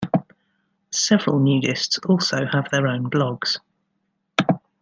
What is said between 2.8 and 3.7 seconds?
own blogs.